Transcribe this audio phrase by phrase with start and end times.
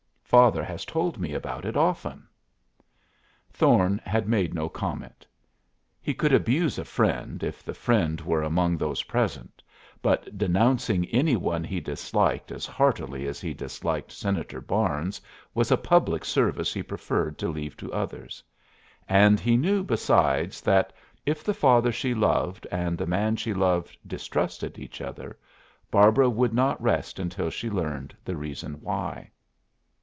[0.31, 2.25] Father has told me about it often."
[3.51, 5.27] Thorne had made no comment.
[6.01, 9.61] He could abuse a friend, if the friend were among those present,
[10.01, 15.19] but denouncing any one he disliked as heartily as he disliked Senator Barnes
[15.53, 18.41] was a public service he preferred to leave to others.
[19.09, 20.93] And he knew besides that,
[21.25, 25.37] if the father she loved and the man she loved distrusted each other,
[25.91, 29.29] Barbara would not rest until she learned the reason why.